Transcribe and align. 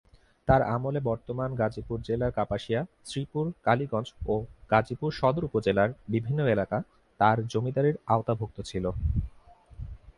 তার 0.47 0.61
আমলে 0.67 0.99
বর্তমান 1.01 1.49
গাজীপুর 1.55 1.97
জেলার 2.01 2.31
কাপাসিয়া, 2.31 2.81
শ্রীপুর, 3.05 3.45
কালীগঞ্জ 3.63 4.07
ও 4.27 4.33
গাজীপুর 4.71 5.09
সদর 5.11 5.43
উপজেলার 5.43 5.89
বিভিন্ন 6.07 6.39
এলাকা 6.45 6.77
তার 7.19 7.37
জমিদারীর 7.47 7.95
আওতাভুক্ত 8.07 8.57
ছিল। 8.61 8.85